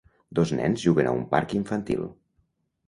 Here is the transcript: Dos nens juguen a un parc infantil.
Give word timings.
Dos 0.39 0.53
nens 0.59 0.85
juguen 0.85 1.11
a 1.11 1.13
un 1.19 1.23
parc 1.37 1.55
infantil. 1.61 2.11